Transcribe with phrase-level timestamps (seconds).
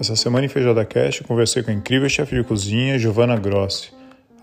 [0.00, 3.92] Essa semana em Feijada Cast conversei com a incrível chefe de cozinha Giovanna Grossi.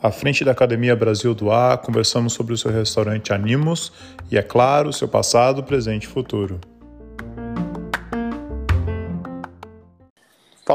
[0.03, 3.91] À frente da Academia Brasil do Ar, conversamos sobre o seu restaurante Animos
[4.29, 6.59] e, é claro, seu passado, presente e futuro.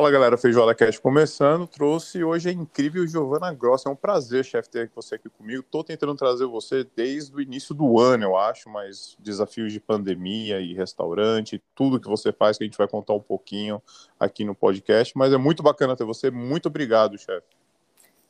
[0.01, 4.71] Fala galera, Feijoada Cast começando, trouxe hoje a incrível Giovana Grossa, é um prazer, chefe,
[4.71, 8.71] ter você aqui comigo, tô tentando trazer você desde o início do ano, eu acho,
[8.71, 13.13] mas desafios de pandemia e restaurante, tudo que você faz, que a gente vai contar
[13.13, 13.82] um pouquinho
[14.18, 17.46] aqui no podcast, mas é muito bacana ter você, muito obrigado, chefe.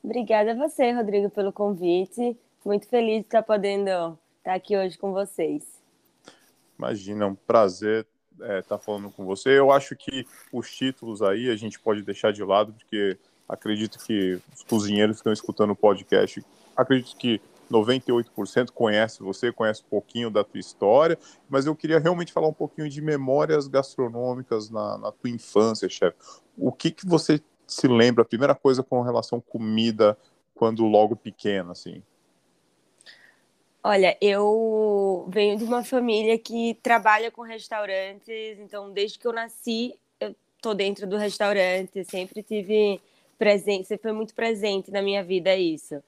[0.02, 5.12] Obrigada a você, Rodrigo, pelo convite, muito feliz de estar podendo estar aqui hoje com
[5.12, 5.64] vocês.
[6.76, 8.08] Imagina, é um prazer
[8.42, 9.58] é, tá falando com você.
[9.58, 13.18] Eu acho que os títulos aí a gente pode deixar de lado, porque
[13.48, 16.44] acredito que os cozinheiros que estão escutando o podcast,
[16.76, 17.40] acredito que
[17.70, 21.18] 98% conhece você, conhece um pouquinho da tua história,
[21.48, 26.16] mas eu queria realmente falar um pouquinho de memórias gastronômicas na, na tua infância, chefe.
[26.58, 30.18] O que, que você se lembra, primeira coisa com relação à comida,
[30.54, 32.02] quando logo pequeno, assim?
[33.82, 39.94] Olha, eu venho de uma família que trabalha com restaurantes, então desde que eu nasci,
[40.20, 43.00] eu tô dentro do restaurante, sempre tive
[43.38, 46.02] presente, sempre foi muito presente na minha vida isso.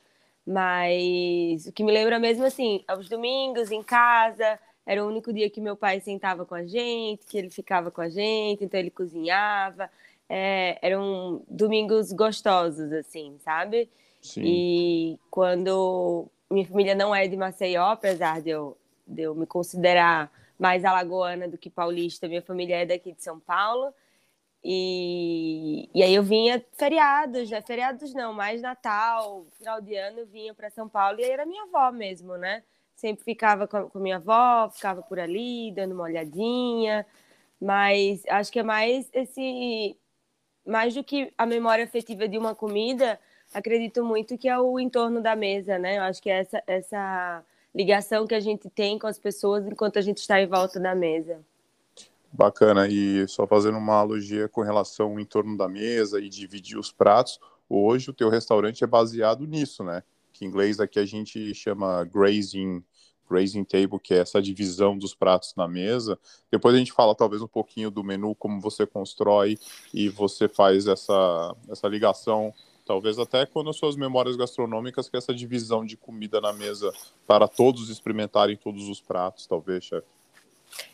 [0.47, 5.48] Mas o que me lembra mesmo assim, aos domingos em casa, era o único dia
[5.48, 8.91] que meu pai sentava com a gente, que ele ficava com a gente, então ele
[8.91, 9.89] cozinhava.
[10.29, 13.89] É, eram domingos gostosos, assim, sabe?
[14.20, 14.42] Sim.
[14.45, 20.31] E quando minha família não é de Maceió, apesar de eu, de eu me considerar
[20.58, 23.92] mais alagoana do que paulista, minha família é daqui de São Paulo.
[24.64, 27.61] E, e aí eu vinha feriados, né?
[27.62, 31.45] Feriados não, mais Natal, final de ano, eu vinha para São Paulo e aí era
[31.45, 32.62] minha avó mesmo, né?
[32.95, 37.05] Sempre ficava com, com minha avó, ficava por ali, dando uma olhadinha.
[37.61, 39.97] Mas acho que é mais esse.
[40.64, 43.19] Mais do que a memória afetiva de uma comida,
[43.52, 45.98] acredito muito que é o entorno da mesa, né?
[45.98, 49.98] Eu acho que é essa, essa ligação que a gente tem com as pessoas enquanto
[49.98, 51.40] a gente está em volta da mesa.
[52.33, 56.90] Bacana, e só fazendo uma analogia com relação ao entorno da mesa e dividir os
[56.90, 60.02] pratos, hoje o teu restaurante é baseado nisso, né?
[60.33, 62.83] Que em inglês aqui a gente chama grazing,
[63.29, 66.19] grazing table, que é essa divisão dos pratos na mesa.
[66.51, 69.58] Depois a gente fala talvez um pouquinho do menu, como você constrói
[69.92, 72.55] e você faz essa, essa ligação
[72.85, 76.93] talvez até quando as suas memórias gastronômicas, que é essa divisão de comida na mesa
[77.27, 80.07] para todos experimentarem todos os pratos, talvez, chefe.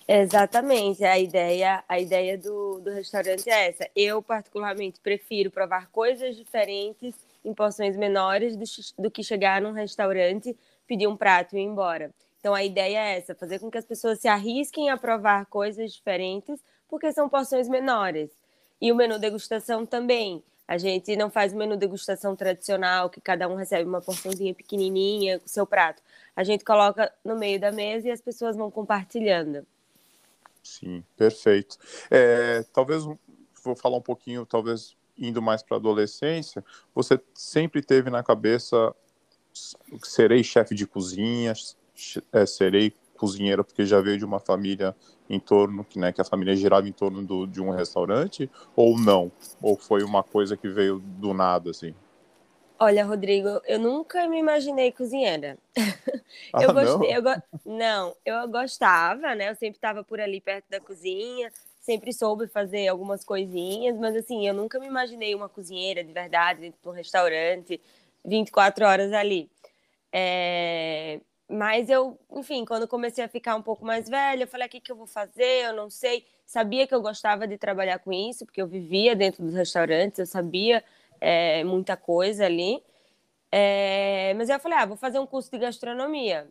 [0.06, 3.88] Exatamente, a ideia, a ideia do, do restaurante é essa.
[3.94, 8.65] Eu, particularmente, prefiro provar coisas diferentes em porções menores do,
[9.03, 10.56] do que chegar num restaurante,
[10.87, 12.10] pedir um prato e ir embora.
[12.41, 15.93] Então, a ideia é essa: fazer com que as pessoas se arrisquem a provar coisas
[15.93, 18.31] diferentes, porque são porções menores.
[18.81, 20.43] E o menu degustação também.
[20.68, 25.38] A gente não faz o menu degustação tradicional, que cada um recebe uma porçãozinha pequenininha
[25.38, 26.02] com o seu prato.
[26.36, 29.66] A gente coloca no meio da mesa e as pessoas vão compartilhando.
[30.62, 31.78] Sim, perfeito.
[32.10, 33.02] É, talvez
[33.64, 36.62] vou falar um pouquinho, talvez indo mais para a adolescência.
[36.94, 38.94] Você sempre teve na cabeça
[40.02, 41.52] serei chefe de cozinha,
[42.32, 44.94] é, serei cozinheira porque já veio de uma família
[45.28, 48.98] em torno, que, né, que a família girava em torno do, de um restaurante, ou
[48.98, 49.30] não?
[49.60, 51.94] Ou foi uma coisa que veio do nada, assim?
[52.80, 55.58] Olha, Rodrigo, eu nunca me imaginei cozinheira.
[56.52, 57.16] Ah, eu gostei, não?
[57.16, 57.42] Eu go...
[57.64, 59.50] não, eu gostava, né?
[59.50, 61.50] Eu sempre estava por ali perto da cozinha,
[61.80, 66.60] sempre soube fazer algumas coisinhas, mas assim, eu nunca me imaginei uma cozinheira de verdade
[66.60, 67.80] dentro de um restaurante,
[68.24, 69.50] 24 horas ali.
[70.12, 71.20] É...
[71.48, 74.81] Mas eu, enfim, quando comecei a ficar um pouco mais velha, eu falei: o que,
[74.81, 75.64] que eu vou fazer?
[75.64, 76.26] Eu não sei.
[76.44, 80.26] Sabia que eu gostava de trabalhar com isso, porque eu vivia dentro dos restaurantes, eu
[80.26, 80.84] sabia
[81.20, 82.82] é, muita coisa ali.
[83.53, 86.48] É, mas eu falei: ah, vou fazer um curso de gastronomia.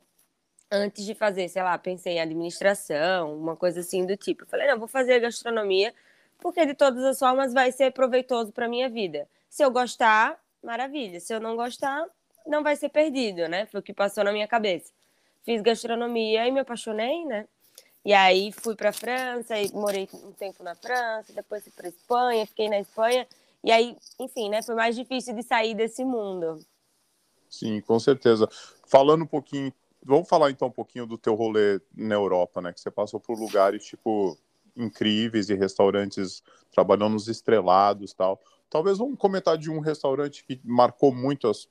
[0.71, 4.43] Antes de fazer, sei lá, pensei em administração, uma coisa assim do tipo.
[4.43, 5.93] Eu falei: não, vou fazer gastronomia,
[6.39, 9.27] porque de todas as formas vai ser proveitoso para minha vida.
[9.49, 11.19] Se eu gostar, maravilha.
[11.19, 12.05] Se eu não gostar,
[12.47, 13.65] não vai ser perdido, né?
[13.67, 14.96] Foi o que passou na minha cabeça.
[15.47, 17.47] Fiz gastronomia e me apaixonei, né?
[18.03, 22.45] E aí fui para França e morei um tempo na França, depois fui para Espanha,
[22.45, 23.25] fiquei na Espanha.
[23.63, 26.59] E aí, enfim, né, foi mais difícil de sair desse mundo.
[27.49, 28.49] Sim, com certeza.
[28.85, 29.71] Falando um pouquinho,
[30.03, 33.39] vamos falar então um pouquinho do teu rolê na Europa, né, que você passou por
[33.39, 34.37] lugares tipo
[34.75, 38.37] incríveis e restaurantes trabalhando nos estrelados, tal.
[38.69, 41.69] Talvez vamos comentar de um restaurante que marcou muito as,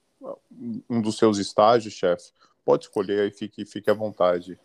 [0.88, 2.32] um dos seus estágios, chefe,
[2.66, 4.58] pode escolher aí, fique, fique à vontade.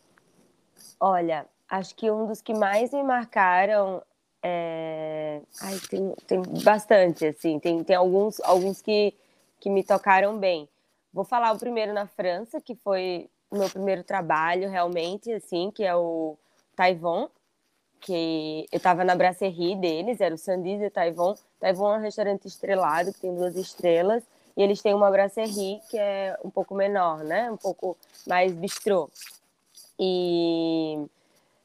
[0.99, 4.03] Olha, Acho que um dos que mais me marcaram
[4.43, 5.41] é...
[5.61, 9.13] Ai, tem, tem bastante, assim, tem, tem alguns, alguns que,
[9.57, 10.67] que me tocaram bem.
[11.13, 15.81] Vou falar o primeiro na França, que foi o meu primeiro trabalho realmente, assim, que
[15.81, 16.37] é o
[16.75, 17.29] Taivon,
[18.01, 21.35] que eu estava na brasserie deles, era o Sandy de Taivon.
[21.57, 24.23] Taivon é um restaurante estrelado, que tem duas estrelas,
[24.61, 27.49] e eles têm uma brasserie que é um pouco menor, né?
[27.49, 27.97] Um pouco
[28.27, 29.09] mais bistrô.
[29.99, 31.03] E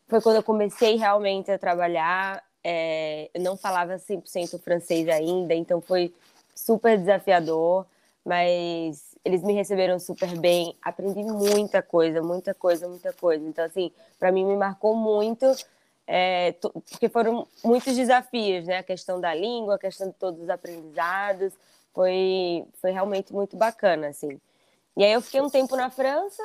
[0.09, 2.43] foi quando eu comecei realmente a trabalhar.
[2.65, 6.13] É, eu não falava 100% francês ainda, então foi
[6.55, 7.85] super desafiador,
[8.25, 10.75] mas eles me receberam super bem.
[10.81, 13.47] Aprendi muita coisa, muita coisa, muita coisa.
[13.47, 15.45] Então, assim, para mim me marcou muito,
[16.07, 16.53] é,
[16.91, 18.79] porque foram muitos desafios, né?
[18.79, 21.53] A questão da língua, a questão de todos os aprendizados.
[21.97, 24.39] Foi, foi realmente muito bacana, assim.
[24.95, 26.43] E aí eu fiquei um tempo na França,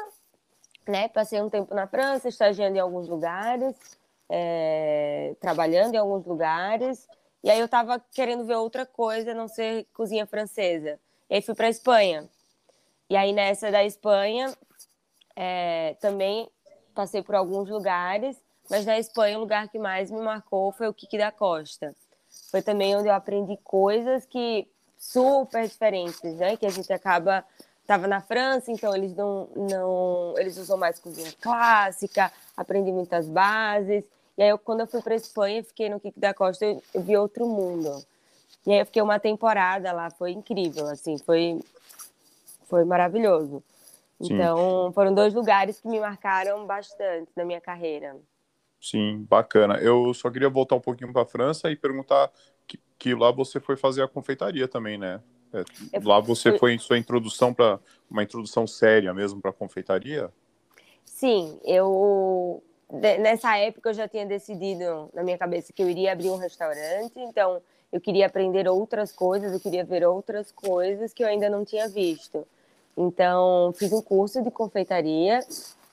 [0.88, 1.10] né?
[1.10, 3.76] Passei um tempo na França, estagiando em alguns lugares,
[4.30, 7.06] é, trabalhando em alguns lugares.
[7.44, 10.98] E aí eu estava querendo ver outra coisa, não ser cozinha francesa.
[11.30, 12.30] E aí fui para Espanha.
[13.10, 14.56] E aí nessa da Espanha
[15.36, 16.50] é, também
[16.96, 20.94] passei por alguns lugares, mas na Espanha o lugar que mais me marcou foi o
[20.94, 21.94] Kiki da Costa.
[22.50, 24.71] Foi também onde eu aprendi coisas que
[25.02, 26.56] super diferentes, né?
[26.56, 27.44] Que a gente acaba
[27.82, 34.04] estava na França, então eles não, não eles usam mais cozinha clássica, aprendi muitas bases.
[34.38, 37.02] E aí eu, quando eu fui para Espanha, fiquei no Kik da Costa, eu, eu,
[37.02, 37.92] vi outro mundo.
[38.66, 41.60] E aí eu fiquei uma temporada lá, foi incrível, assim, foi
[42.70, 43.62] foi maravilhoso.
[44.22, 44.36] Sim.
[44.36, 48.16] Então, foram dois lugares que me marcaram bastante na minha carreira.
[48.80, 49.78] Sim, bacana.
[49.80, 52.32] Eu só queria voltar um pouquinho para a França e perguntar
[53.02, 55.20] que, lá você foi fazer a confeitaria também, né?
[55.52, 60.32] É, lá você foi em sua introdução para uma introdução séria mesmo para confeitaria?
[61.04, 62.64] Sim, eu
[63.20, 67.14] nessa época eu já tinha decidido na minha cabeça que eu iria abrir um restaurante,
[67.16, 67.62] então
[67.92, 71.90] eu queria aprender outras coisas, eu queria ver outras coisas que eu ainda não tinha
[71.90, 72.48] visto.
[72.96, 75.40] Então fiz um curso de confeitaria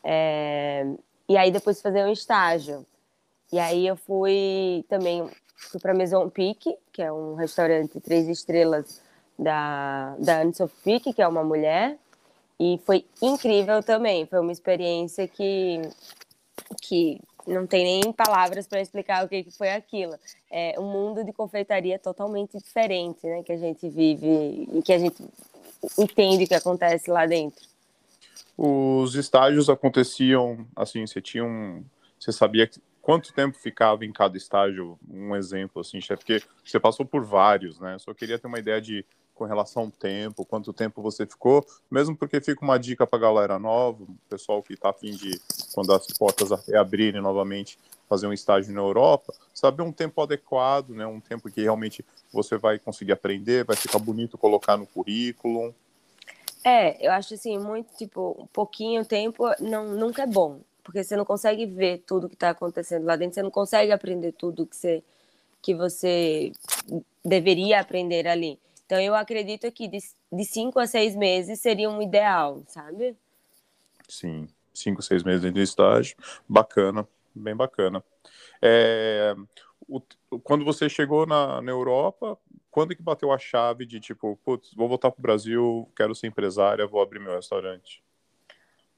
[0.04, 0.86] é,
[1.28, 2.84] e aí depois fazer um estágio.
[3.50, 5.28] E aí eu fui também
[5.58, 9.02] fui para Maison Pique, que é um restaurante três estrelas
[9.38, 11.98] da, da Anne Sophie, que é uma mulher,
[12.58, 14.24] e foi incrível também.
[14.26, 15.82] Foi uma experiência que,
[16.80, 20.14] que não tem nem palavras para explicar o que, que foi aquilo.
[20.50, 23.42] É um mundo de confeitaria totalmente diferente, né?
[23.42, 25.22] Que a gente vive e que a gente
[25.98, 27.64] entende o que acontece lá dentro.
[28.56, 31.84] Os estágios aconteciam assim, você tinha um,
[32.18, 32.68] você sabia
[33.08, 34.98] quanto tempo ficava em cada estágio?
[35.10, 37.96] Um exemplo assim, porque você passou por vários, né?
[37.98, 39.02] Só queria ter uma ideia de
[39.34, 43.58] com relação ao tempo, quanto tempo você ficou, mesmo porque fica uma dica para galera
[43.58, 45.40] nova, pessoal que está afim de,
[45.72, 51.06] quando as portas abrirem novamente, fazer um estágio na Europa, saber um tempo adequado, né,
[51.06, 55.74] um tempo que realmente você vai conseguir aprender, vai ficar bonito colocar no currículo.
[56.62, 61.18] É, eu acho assim, muito, tipo, um pouquinho tempo não, nunca é bom, porque você
[61.18, 64.74] não consegue ver tudo que está acontecendo lá dentro, você não consegue aprender tudo que
[64.74, 65.04] você,
[65.60, 66.50] que você
[67.22, 68.58] deveria aprender ali.
[68.86, 69.98] Então, eu acredito que de,
[70.32, 73.14] de cinco a seis meses seria um ideal, sabe?
[74.08, 76.16] Sim, cinco, seis meses de estágio.
[76.48, 78.02] Bacana, bem bacana.
[78.62, 79.34] É,
[79.86, 80.00] o,
[80.42, 82.38] quando você chegou na, na Europa,
[82.70, 86.28] quando que bateu a chave de tipo, putz, vou voltar para o Brasil, quero ser
[86.28, 88.02] empresária, vou abrir meu restaurante?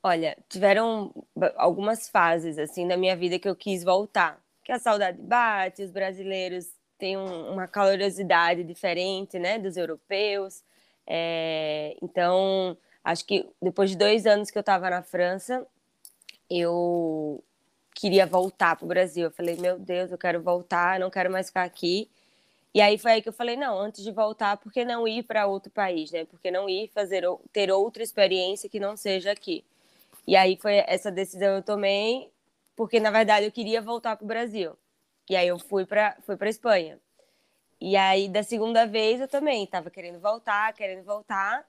[0.02, 1.12] Olha, tiveram
[1.56, 4.40] algumas fases assim na minha vida que eu quis voltar.
[4.64, 10.62] Que a saudade bate, os brasileiros tem um, uma calorosidade diferente, né, dos europeus.
[11.06, 15.66] É, então, acho que depois de dois anos que eu estava na França,
[16.48, 17.42] eu
[17.94, 19.24] queria voltar para o Brasil.
[19.24, 22.10] Eu falei, meu Deus, eu quero voltar, não quero mais ficar aqui.
[22.74, 25.24] E aí foi aí que eu falei, não, antes de voltar, por que não ir
[25.24, 26.24] para outro país, né?
[26.24, 29.64] Por que não ir fazer ter outra experiência que não seja aqui?
[30.30, 32.30] E aí foi essa decisão eu tomei,
[32.76, 34.78] porque na verdade eu queria voltar para o Brasil.
[35.28, 37.00] E aí eu fui para fui para Espanha.
[37.80, 41.66] E aí da segunda vez eu também estava querendo voltar, querendo voltar.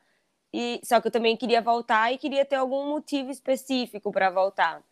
[0.54, 4.84] E só que eu também queria voltar e queria ter algum motivo específico para voltar.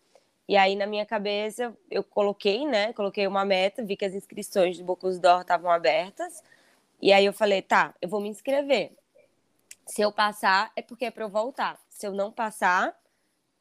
[0.47, 2.91] E aí na minha cabeça eu coloquei, né?
[2.93, 6.43] Coloquei uma meta, vi que as inscrições do Bocuse d'Or estavam abertas.
[6.99, 8.93] E aí eu falei, tá, eu vou me inscrever.
[9.85, 11.79] Se eu passar é porque é para eu voltar.
[11.87, 12.97] Se eu não passar,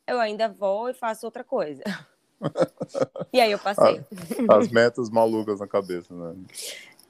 [0.09, 1.83] eu ainda vou e faço outra coisa.
[3.33, 4.03] e aí eu passei.
[4.49, 6.35] As, metas malucas na cabeça, né?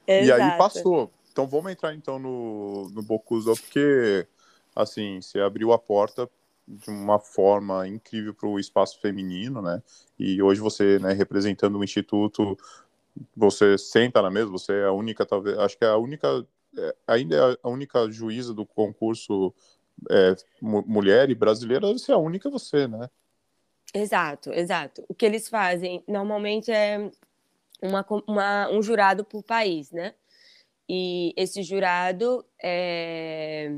[0.05, 0.27] Exato.
[0.27, 1.11] E aí passou.
[1.31, 4.27] Então vamos entrar então no, no Bocuso, porque
[4.75, 6.29] assim, você abriu a porta
[6.67, 9.81] de uma forma incrível para o espaço feminino, né?
[10.17, 12.57] E hoje você, né, representando o instituto,
[13.35, 16.45] você senta na mesa, você é a única, talvez, acho que é a única,
[16.77, 19.53] é, ainda é a única juíza do concurso
[20.09, 23.09] é, mulher e brasileira, deve ser a única você, né?
[23.93, 25.03] Exato, exato.
[25.07, 27.09] O que eles fazem normalmente é
[27.81, 30.13] uma, uma, um jurado por país, né?
[30.87, 33.71] E esse jurado é,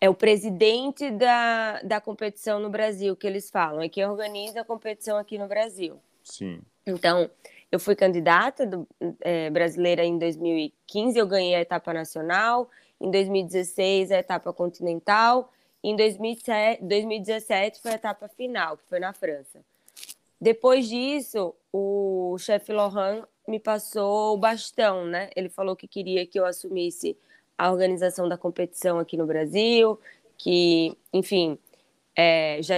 [0.00, 4.64] é o presidente da, da competição no Brasil, que eles falam, é quem organiza a
[4.64, 6.00] competição aqui no Brasil.
[6.24, 6.60] Sim.
[6.86, 7.30] Então,
[7.70, 8.88] eu fui candidata do,
[9.20, 15.52] é, brasileira em 2015, eu ganhei a etapa nacional, em 2016 a etapa continental,
[15.82, 19.60] em 2007, 2017 foi a etapa final, que foi na França.
[20.40, 25.30] Depois disso, o chefe Lohan me passou o bastão, né?
[25.34, 27.16] Ele falou que queria que eu assumisse
[27.58, 29.98] a organização da competição aqui no Brasil,
[30.38, 31.58] que, enfim,
[32.16, 32.76] é, já,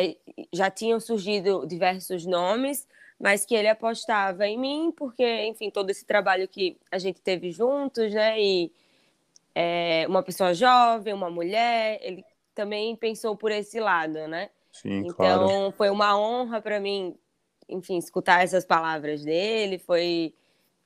[0.52, 2.86] já tinham surgido diversos nomes,
[3.18, 7.52] mas que ele apostava em mim, porque, enfim, todo esse trabalho que a gente teve
[7.52, 8.40] juntos, né?
[8.40, 8.72] E
[9.54, 14.50] é, uma pessoa jovem, uma mulher, ele também pensou por esse lado, né?
[14.72, 15.72] Sim, então, claro.
[15.72, 17.16] foi uma honra para mim,
[17.68, 19.78] enfim, escutar essas palavras dele.
[19.78, 20.34] Foi,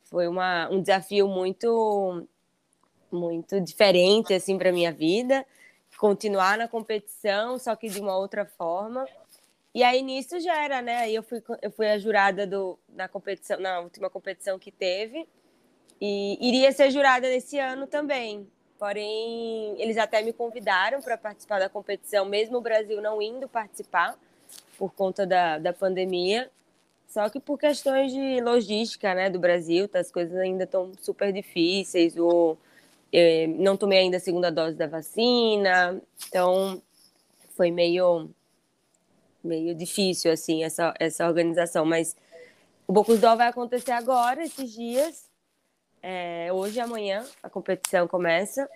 [0.04, 2.26] foi uma, um desafio muito,
[3.10, 5.46] muito diferente assim para minha vida.
[5.96, 9.06] Continuar na competição, só que de uma outra forma.
[9.72, 10.96] E aí nisso já era, né?
[10.98, 15.28] Aí eu fui, eu fui a jurada do, na competição, na última competição que teve.
[16.00, 18.50] E iria ser jurada nesse ano também.
[18.78, 24.18] Porém, eles até me convidaram para participar da competição, mesmo o Brasil não indo participar
[24.78, 26.50] por conta da, da pandemia.
[27.08, 31.32] Só que por questões de logística né, do Brasil, tá, as coisas ainda estão super
[31.32, 32.16] difíceis.
[32.16, 32.58] Ou,
[33.12, 36.82] eh, não tomei ainda a segunda dose da vacina, então
[37.56, 38.28] foi meio,
[39.42, 41.86] meio difícil assim essa, essa organização.
[41.86, 42.14] Mas
[42.86, 45.24] o Bocusdó vai acontecer agora, esses dias.
[46.08, 48.70] É, hoje e amanhã a competição começa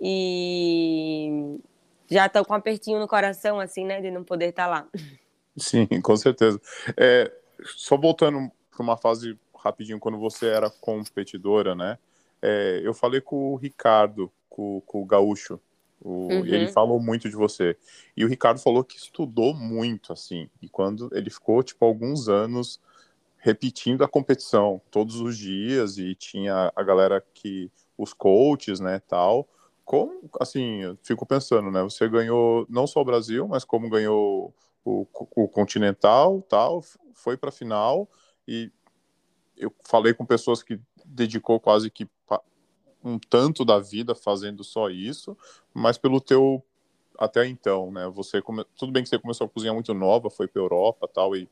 [0.00, 1.60] e
[2.06, 4.88] já estou com um apertinho no coração, assim, né, de não poder estar tá lá.
[5.58, 6.58] Sim, com certeza.
[6.96, 7.30] É,
[7.76, 11.98] só voltando para uma fase rapidinho, quando você era competidora, né,
[12.40, 15.60] é, eu falei com o Ricardo, com, com o Gaúcho,
[16.00, 16.46] o, uhum.
[16.46, 17.76] ele falou muito de você.
[18.16, 22.80] E o Ricardo falou que estudou muito, assim, e quando ele ficou, tipo, alguns anos
[23.38, 29.48] repetindo a competição todos os dias e tinha a galera que os coaches, né, tal.
[29.84, 34.54] Como assim, eu fico pensando, né, você ganhou não só o Brasil, mas como ganhou
[34.84, 36.82] o, o Continental, tal,
[37.14, 38.08] foi para final
[38.46, 38.70] e
[39.56, 42.08] eu falei com pessoas que dedicou quase que
[43.02, 45.36] um tanto da vida fazendo só isso,
[45.72, 46.62] mas pelo teu
[47.18, 48.08] até então, né?
[48.14, 48.64] Você come...
[48.76, 51.48] tudo bem que você começou a cozinhar muito nova, foi para Europa, tal e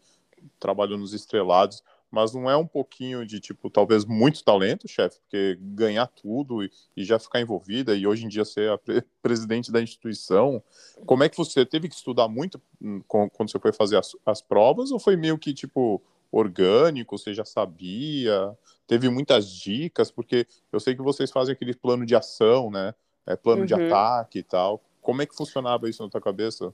[0.58, 5.58] trabalhou nos estrelados, mas não é um pouquinho de, tipo, talvez muito talento, chefe, porque
[5.60, 9.72] ganhar tudo e, e, já ficar envolvida e hoje em dia ser a pre presidente
[9.72, 10.62] da instituição,
[11.04, 14.40] como é que você teve que estudar muito hum, quando você foi fazer as, as
[14.40, 16.00] provas ou foi meio que, tipo,
[16.30, 22.06] orgânico, você já sabia, teve muitas dicas, porque eu sei que vocês fazem aquele plano
[22.06, 22.94] de ação, né,
[23.26, 23.66] é, plano uhum.
[23.66, 26.72] de ataque e tal, como é que funcionava isso na tua cabeça?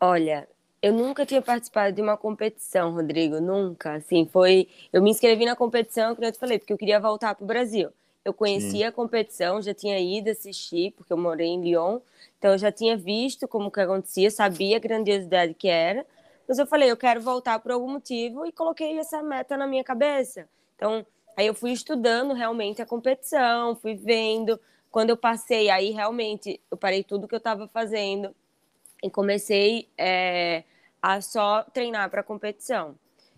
[0.00, 0.48] Olha,
[0.84, 3.94] eu nunca tinha participado de uma competição, Rodrigo, nunca.
[3.94, 4.68] Assim, foi.
[4.92, 7.46] Eu me inscrevi na competição, como eu te falei, porque eu queria voltar para o
[7.46, 7.88] Brasil.
[8.22, 8.84] Eu conhecia Sim.
[8.84, 12.00] a competição, já tinha ido assistir, porque eu morei em Lyon,
[12.38, 16.04] então eu já tinha visto como que acontecia, sabia a grandiosidade que era.
[16.46, 19.82] Mas eu falei, eu quero voltar por algum motivo e coloquei essa meta na minha
[19.82, 20.46] cabeça.
[20.76, 24.60] Então, aí eu fui estudando realmente a competição, fui vendo.
[24.90, 28.34] Quando eu passei, aí realmente eu parei tudo que eu estava fazendo
[29.02, 30.62] e comecei é,
[31.04, 32.94] a só treinar para competição.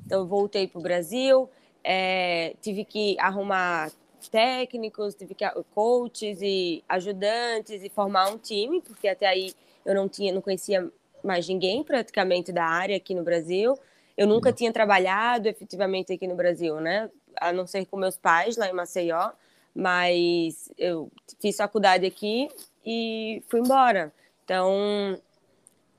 [0.07, 1.51] Então, voltei para o Brasil,
[1.83, 3.91] é, tive que arrumar
[4.31, 5.45] técnicos, tive que
[5.75, 9.53] coaches e ajudantes e formar um time, porque até aí
[9.85, 10.89] eu não tinha, não conhecia
[11.25, 13.77] mais ninguém praticamente da área aqui no Brasil.
[14.17, 17.11] Eu nunca tinha trabalhado efetivamente aqui no Brasil, né?
[17.35, 19.33] A não ser com meus pais lá em Maceió,
[19.75, 22.49] mas eu fiz faculdade aqui
[22.85, 24.13] e fui embora.
[24.45, 25.21] Então,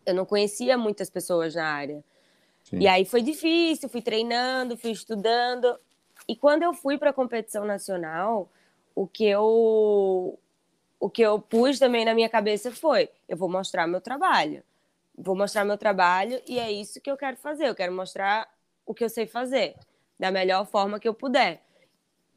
[0.07, 2.03] eu não conhecia muitas pessoas na área.
[2.63, 2.79] Sim.
[2.79, 5.77] E aí foi difícil, fui treinando, fui estudando.
[6.27, 8.49] E quando eu fui para a competição nacional,
[8.95, 10.39] o que eu
[10.99, 14.63] o que eu pus também na minha cabeça foi: eu vou mostrar meu trabalho.
[15.17, 17.67] Vou mostrar meu trabalho e é isso que eu quero fazer.
[17.67, 18.47] Eu quero mostrar
[18.85, 19.75] o que eu sei fazer
[20.17, 21.61] da melhor forma que eu puder.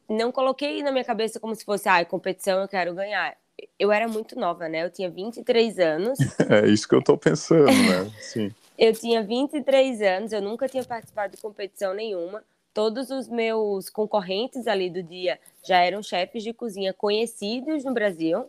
[0.08, 3.36] Não coloquei na minha cabeça como se fosse, ah, competição eu quero ganhar.
[3.78, 4.84] Eu era muito nova, né?
[4.84, 6.18] Eu tinha 23 anos.
[6.50, 8.10] É isso que eu tô pensando, né?
[8.20, 8.52] Sim.
[8.76, 12.42] eu tinha 23 anos, eu nunca tinha participado de competição nenhuma.
[12.72, 18.46] Todos os meus concorrentes ali do dia já eram chefes de cozinha conhecidos no Brasil,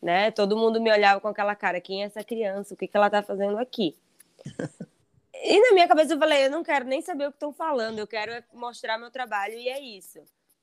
[0.00, 0.30] né?
[0.30, 2.74] Todo mundo me olhava com aquela cara, quem é essa criança?
[2.74, 3.94] O que, que ela tá fazendo aqui?
[5.46, 7.98] E na minha cabeça eu falei, eu não quero nem saber o que estão falando,
[7.98, 10.20] eu quero mostrar meu trabalho e é isso.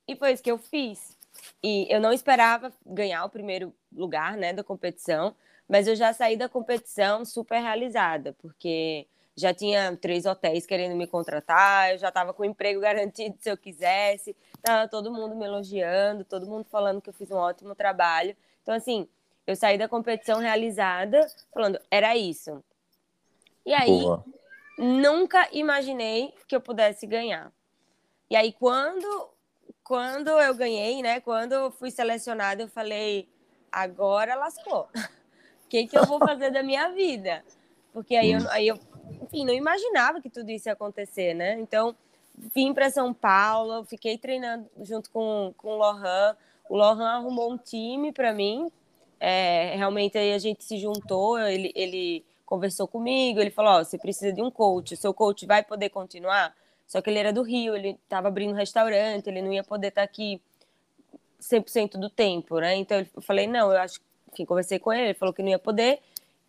[0.07, 1.15] E foi isso que eu fiz.
[1.63, 5.35] E eu não esperava ganhar o primeiro lugar, né, da competição,
[5.67, 11.07] mas eu já saí da competição super realizada, porque já tinha três hotéis querendo me
[11.07, 16.25] contratar, eu já estava com emprego garantido se eu quisesse, tava todo mundo me elogiando,
[16.25, 18.35] todo mundo falando que eu fiz um ótimo trabalho.
[18.61, 19.07] Então, assim,
[19.47, 22.63] eu saí da competição realizada, falando, era isso.
[23.65, 24.23] E aí, Boa
[24.81, 27.51] nunca imaginei que eu pudesse ganhar.
[28.29, 29.29] E aí, quando,
[29.83, 31.19] quando eu ganhei, né?
[31.19, 33.29] Quando eu fui selecionada, eu falei,
[33.71, 34.89] agora lascou.
[35.65, 37.43] O que, que eu vou fazer da minha vida?
[37.93, 38.79] Porque aí eu, aí eu,
[39.21, 41.59] enfim, não imaginava que tudo isso ia acontecer, né?
[41.59, 41.95] Então,
[42.35, 46.35] vim para São Paulo, fiquei treinando junto com, com o Lohan.
[46.69, 48.71] O Lohan arrumou um time para mim.
[49.19, 53.97] É, realmente aí a gente se juntou, ele, ele conversou comigo, ele falou: oh, você
[53.97, 56.55] precisa de um coach, o seu coach vai poder continuar?
[56.87, 59.87] Só que ele era do Rio, ele estava abrindo um restaurante, ele não ia poder
[59.87, 60.41] estar tá aqui
[61.41, 62.75] 100% do tempo, né?
[62.75, 63.99] Então eu falei: não, eu acho.
[64.31, 65.99] Enfim, conversei com ele, ele falou que não ia poder.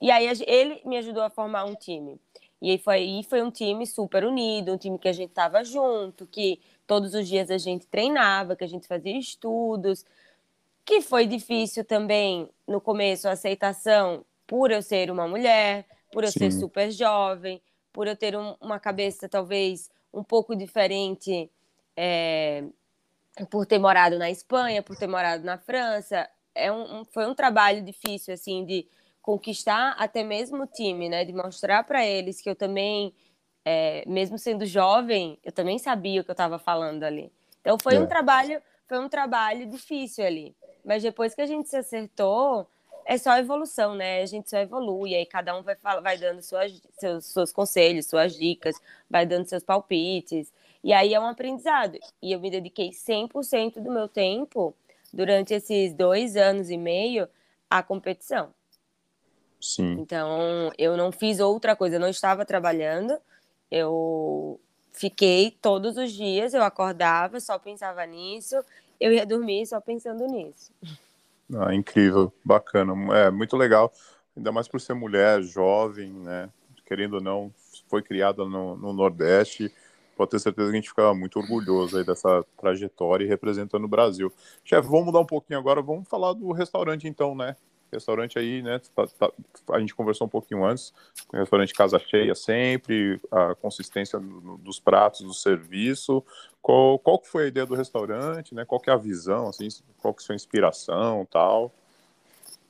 [0.01, 2.21] E aí ele me ajudou a formar um time.
[2.61, 5.65] E aí foi, aí foi um time super unido, um time que a gente estava
[5.65, 10.05] junto, que todos os dias a gente treinava, que a gente fazia estudos,
[10.85, 16.31] que foi difícil também no começo a aceitação por eu ser uma mulher, por eu
[16.31, 16.39] Sim.
[16.39, 17.61] ser super jovem,
[17.93, 21.51] por eu ter um, uma cabeça talvez um pouco diferente,
[21.97, 22.65] é,
[23.51, 26.29] por ter morado na Espanha, por ter morado na França.
[26.55, 28.87] É um, um, foi um trabalho difícil, assim, de
[29.21, 31.25] conquistar até mesmo o time, né?
[31.25, 33.15] De mostrar para eles que eu também,
[33.65, 37.33] é, mesmo sendo jovem, eu também sabia o que eu estava falando ali.
[37.61, 38.01] Então foi é.
[38.01, 40.55] um trabalho, foi um trabalho difícil ali.
[40.85, 42.69] Mas depois que a gente se acertou,
[43.07, 44.23] é só evolução, né?
[44.23, 48.35] A gente só evolui, aí cada um vai, vai dando suas, seus, seus conselhos, suas
[48.37, 48.77] dicas,
[49.09, 50.53] vai dando seus palpites.
[50.83, 51.99] E aí é um aprendizado.
[52.21, 54.75] E eu me dediquei 100% do meu tempo,
[55.13, 57.29] durante esses dois anos e meio,
[57.71, 58.53] à competição.
[59.61, 59.93] Sim.
[60.01, 63.17] Então, eu não fiz outra coisa, eu não estava trabalhando,
[63.71, 64.61] eu
[64.93, 68.57] fiquei todos os dias, eu acordava, só pensava nisso,
[69.01, 70.73] eu ia dormir só pensando nisso.
[71.55, 73.93] Ah, incrível, bacana, é muito legal,
[74.37, 76.51] ainda mais por ser mulher, jovem, né?
[76.85, 77.53] Querendo ou não,
[77.89, 79.73] foi criada no, no Nordeste,
[80.17, 83.89] pode ter certeza que a gente fica muito orgulhoso aí dessa trajetória e representando o
[83.89, 84.33] Brasil.
[84.65, 87.57] Chefe, vamos mudar um pouquinho agora, vamos falar do restaurante então, né?
[87.93, 88.81] Restaurante aí, né?
[88.95, 89.33] Tá, tá,
[89.71, 90.95] a gente conversou um pouquinho antes,
[91.33, 96.25] restaurante casa cheia sempre, a consistência dos pratos, do serviço.
[96.63, 98.65] Qual, qual que foi a ideia do restaurante, né?
[98.65, 101.71] Qual que é a visão, assim, qual que é a sua inspiração, tal?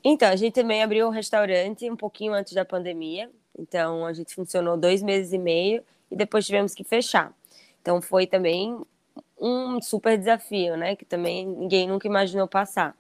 [0.05, 3.31] Então, a gente também abriu um restaurante um pouquinho antes da pandemia.
[3.57, 7.33] Então, a gente funcionou dois meses e meio e depois tivemos que fechar.
[7.81, 8.79] Então, foi também
[9.41, 10.95] um super desafio, né?
[10.95, 12.95] Que também ninguém nunca imaginou passar.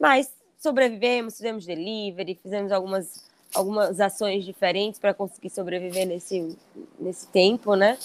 [0.00, 6.56] Mas sobrevivemos, fizemos delivery, fizemos algumas, algumas ações diferentes para conseguir sobreviver nesse,
[6.98, 7.98] nesse tempo, né?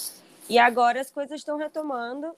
[0.50, 2.36] E agora as coisas estão retomando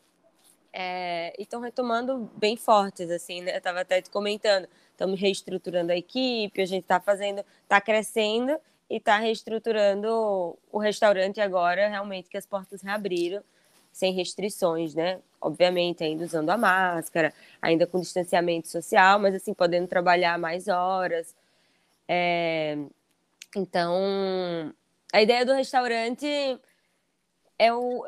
[0.72, 3.54] é, e estão retomando bem fortes, assim, né?
[3.54, 8.58] Eu estava até te comentando, estamos reestruturando a equipe, a gente está fazendo, está crescendo
[8.92, 13.42] e está reestruturando o restaurante agora, realmente que as portas reabriram
[13.90, 15.22] sem restrições, né?
[15.40, 21.34] Obviamente, ainda usando a máscara, ainda com distanciamento social, mas assim, podendo trabalhar mais horas.
[22.06, 22.78] É...
[23.56, 24.74] Então,
[25.14, 26.28] a ideia do restaurante
[27.58, 28.06] é o,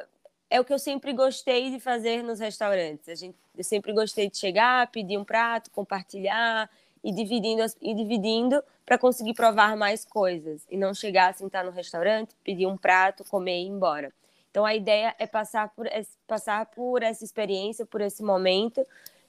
[0.50, 3.08] é o que eu sempre gostei de fazer nos restaurantes.
[3.08, 6.70] A gente, eu sempre gostei de chegar, pedir um prato, compartilhar
[7.04, 10.66] e dividindo, e dividindo para conseguir provar mais coisas.
[10.70, 14.14] E não chegar, sentar no restaurante, pedir um prato, comer e ir embora.
[14.50, 15.88] Então a ideia é passar por,
[16.28, 18.86] passar por essa experiência, por esse momento,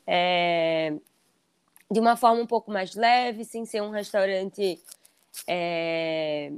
[0.07, 0.95] é,
[1.91, 4.79] de uma forma um pouco mais leve, sem ser um restaurante
[5.47, 6.53] é,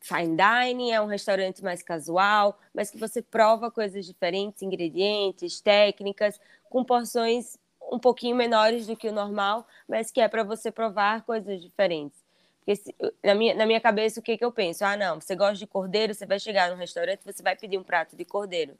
[0.00, 6.40] fine dining, é um restaurante mais casual, mas que você prova coisas diferentes, ingredientes, técnicas,
[6.70, 7.58] com porções
[7.92, 12.18] um pouquinho menores do que o normal, mas que é para você provar coisas diferentes.
[12.58, 14.84] Porque se, na, minha, na minha cabeça, o que, que eu penso?
[14.84, 17.82] Ah, não, você gosta de cordeiro, você vai chegar no restaurante, você vai pedir um
[17.82, 18.74] prato de cordeiro.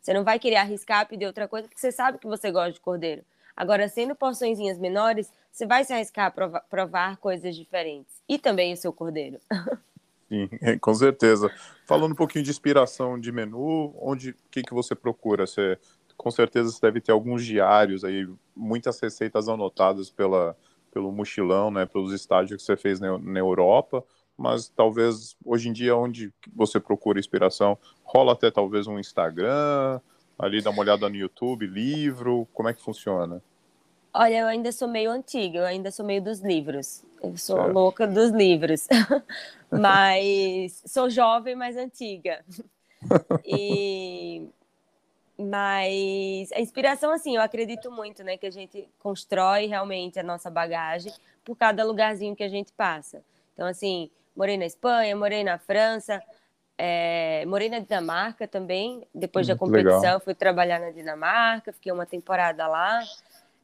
[0.00, 2.80] Você não vai querer arriscar pedir outra coisa, porque você sabe que você gosta de
[2.80, 3.22] cordeiro.
[3.56, 8.22] Agora, sendo porçõezinhas menores, você vai se arriscar a provar, provar coisas diferentes.
[8.28, 9.38] E também o seu cordeiro.
[10.28, 10.48] Sim,
[10.80, 11.50] com certeza.
[11.86, 15.46] Falando um pouquinho de inspiração de menu, onde que, que você procura?
[15.46, 15.78] Você,
[16.18, 20.56] com certeza você deve ter alguns diários aí, muitas receitas anotadas pela,
[20.92, 24.04] pelo mochilão, né, pelos estágios que você fez na, na Europa,
[24.36, 30.00] mas talvez hoje em dia onde você procura inspiração, rola até talvez um Instagram,
[30.36, 33.40] ali dá uma olhada no YouTube, livro, como é que funciona?
[34.12, 37.04] Olha, eu ainda sou meio antiga, eu ainda sou meio dos livros.
[37.22, 37.72] Eu sou certo.
[37.72, 38.88] louca dos livros.
[39.70, 42.44] mas sou jovem, mas antiga.
[43.44, 44.48] e
[45.38, 50.50] mas a inspiração assim, eu acredito muito, né, que a gente constrói realmente a nossa
[50.50, 51.12] bagagem
[51.44, 53.22] por cada lugarzinho que a gente passa.
[53.54, 56.22] Então assim, morei na Espanha, morei na França,
[56.78, 59.02] é, morei na Dinamarca também.
[59.12, 60.20] Depois da competição, legal.
[60.20, 63.02] fui trabalhar na Dinamarca, fiquei uma temporada lá.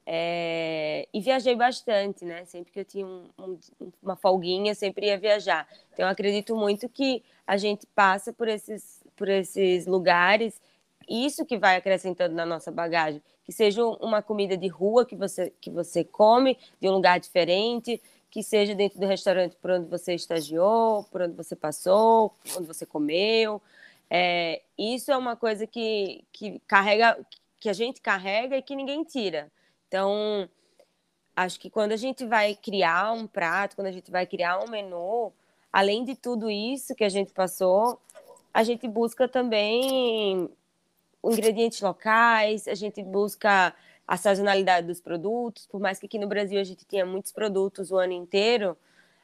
[0.06, 2.44] É, e viajei bastante, né?
[2.44, 3.58] Sempre que eu tinha um, um,
[4.02, 5.66] uma folguinha, sempre ia viajar.
[5.92, 10.60] Então, eu acredito muito que a gente passa por esses, por esses lugares,
[11.08, 13.22] isso que vai acrescentando na nossa bagagem.
[13.44, 18.00] Que seja uma comida de rua que você, que você come, de um lugar diferente,
[18.30, 22.84] que seja dentro do restaurante por onde você estagiou, por onde você passou, onde você
[22.84, 23.62] comeu.
[24.10, 27.18] É, isso é uma coisa que, que carrega,
[27.60, 29.50] que a gente carrega e que ninguém tira.
[29.88, 30.48] Então,
[31.36, 34.68] acho que quando a gente vai criar um prato, quando a gente vai criar um
[34.68, 35.32] menu,
[35.72, 38.00] além de tudo isso que a gente passou,
[38.52, 40.48] a gente busca também
[41.30, 43.74] ingredientes locais, a gente busca
[44.06, 47.90] a sazonalidade dos produtos, por mais que aqui no Brasil a gente tenha muitos produtos
[47.90, 48.76] o ano inteiro,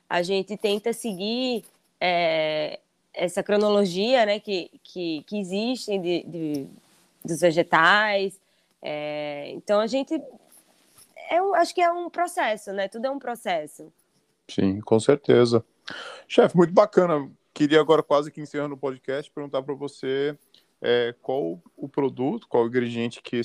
[0.08, 1.64] a gente tenta seguir
[2.00, 2.80] é,
[3.12, 6.66] essa cronologia né, que, que, que existe de, de,
[7.24, 8.40] dos vegetais.
[8.82, 10.20] É, então a gente
[11.30, 12.88] é um, acho que é um processo, né?
[12.88, 13.92] Tudo é um processo.
[14.48, 15.64] Sim, com certeza.
[16.26, 17.30] Chefe, muito bacana.
[17.54, 20.36] Queria agora, quase que encerrando o podcast, perguntar para você
[20.80, 23.40] é, qual o produto, qual o ingrediente que,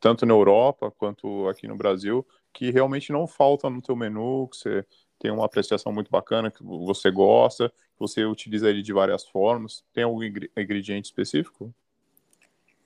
[0.00, 4.56] tanto na Europa quanto aqui no Brasil, que realmente não falta no teu menu, que
[4.56, 4.86] você
[5.18, 9.84] tem uma apreciação muito bacana, que você gosta, que você utiliza ele de várias formas.
[9.92, 11.74] Tem algum ingrediente específico?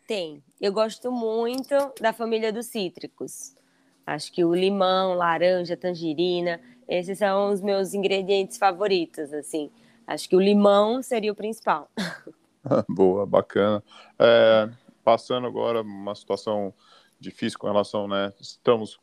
[0.06, 0.42] Tem.
[0.60, 3.54] Eu gosto muito da família dos cítricos.
[4.06, 9.70] Acho que o limão, laranja, tangerina, esses são os meus ingredientes favoritos, assim.
[10.06, 11.88] Acho que o limão seria o principal.
[12.88, 13.82] Boa, bacana.
[14.18, 14.68] É,
[15.04, 16.72] passando agora uma situação
[17.18, 18.32] difícil com relação, né?
[18.40, 18.98] Estamos,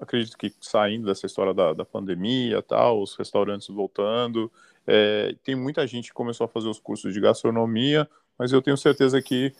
[0.00, 4.50] acredito que saindo dessa história da, da pandemia, tal, os restaurantes voltando.
[4.86, 8.76] É, tem muita gente que começou a fazer os cursos de gastronomia, mas eu tenho
[8.76, 9.52] certeza que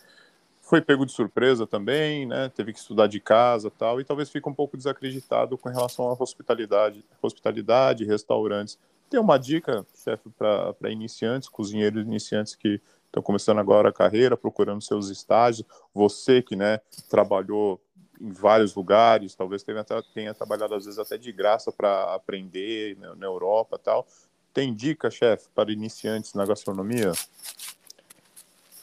[0.61, 2.49] foi pego de surpresa também, né?
[2.49, 6.17] Teve que estudar de casa, tal, e talvez fique um pouco desacreditado com relação à
[6.19, 8.79] hospitalidade, hospitalidade, restaurantes.
[9.11, 12.81] Tem uma dica, chefe, para iniciantes, cozinheiros iniciantes que
[13.13, 15.69] estão começando agora a carreira, procurando seus estágios.
[15.95, 17.79] Você que, né, trabalhou
[18.19, 23.13] em vários lugares, talvez tenha, tenha trabalhado às vezes até de graça para aprender né,
[23.17, 24.07] na Europa, tal.
[24.55, 27.13] Tem dica, chefe, para iniciantes na gastronomia?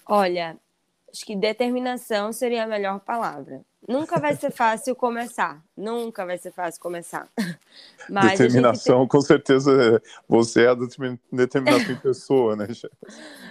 [0.06, 0.58] Olha,
[1.12, 3.66] Acho que determinação seria a melhor palavra.
[3.90, 5.66] Nunca vai ser fácil começar.
[5.76, 7.28] Nunca vai ser fácil começar.
[8.08, 9.08] Mas determinação, tem...
[9.08, 10.78] com certeza, você é a
[11.32, 12.68] determinação em pessoa, né,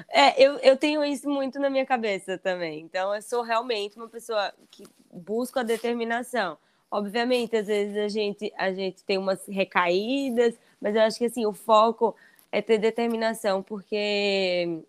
[0.09, 2.83] É, eu, eu tenho isso muito na minha cabeça também.
[2.83, 6.57] Então, eu sou realmente uma pessoa que busca a determinação.
[6.89, 11.47] Obviamente, às vezes a gente, a gente tem umas recaídas, mas eu acho que assim,
[11.47, 12.15] o foco
[12.53, 14.85] é ter determinação, porque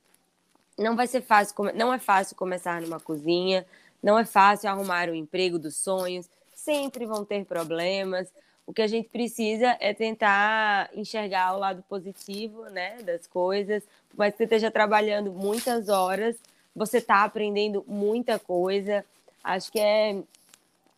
[0.78, 3.66] não vai ser fácil, não é fácil começar numa cozinha,
[4.02, 8.32] não é fácil arrumar o emprego dos sonhos, sempre vão ter problemas.
[8.66, 13.84] O que a gente precisa é tentar enxergar o lado positivo, né, das coisas.
[14.16, 16.38] Mas você esteja trabalhando muitas horas,
[16.76, 19.04] você está aprendendo muita coisa.
[19.44, 20.22] Acho que é,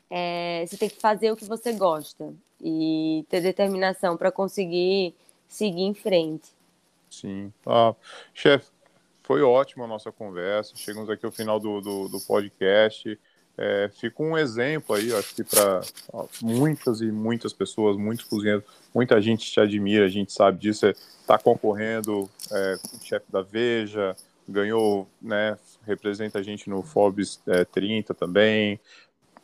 [0.10, 5.16] é, você tem que fazer o que você gosta e ter determinação para conseguir
[5.48, 6.50] seguir em frente.
[7.10, 7.52] Sim.
[7.66, 7.96] Ah,
[8.34, 8.70] chefe,
[9.24, 10.74] foi ótima a nossa conversa.
[10.76, 13.18] Chegamos aqui ao final do, do, do podcast.
[13.58, 15.82] É, fica um exemplo aí, acho que para
[16.42, 20.88] muitas e muitas pessoas, muitos cozinheiros, muita gente te admira, a gente sabe disso.
[20.88, 24.16] Está concorrendo é, com o chefe da Veja,
[24.48, 28.80] ganhou, né, representa a gente no Forbes é, 30 também.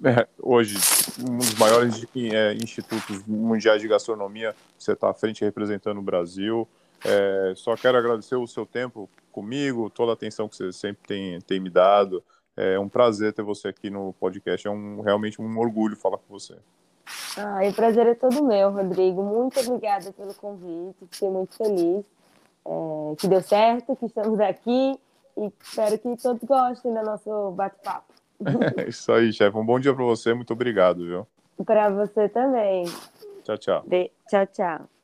[0.03, 0.77] É, hoje,
[1.19, 6.67] um dos maiores é, institutos mundiais de gastronomia, você está à frente representando o Brasil.
[7.05, 11.39] É, só quero agradecer o seu tempo comigo, toda a atenção que você sempre tem,
[11.41, 12.23] tem me dado.
[12.55, 14.67] É um prazer ter você aqui no podcast.
[14.67, 16.55] É um, realmente um orgulho falar com você.
[17.37, 19.21] Ah, o prazer é todo meu, Rodrigo.
[19.21, 20.97] Muito obrigada pelo convite.
[21.11, 22.03] Fiquei muito feliz
[22.65, 24.99] é, que deu certo, que estamos aqui
[25.37, 28.13] e espero que todos gostem do nosso bate-papo.
[28.77, 29.57] É isso aí, chefe.
[29.57, 30.33] Um bom dia para você.
[30.33, 31.27] Muito obrigado, viu?
[31.65, 32.85] Para você também.
[33.43, 33.83] Tchau, tchau.
[33.87, 34.11] De...
[34.27, 34.96] Tchau, tchau.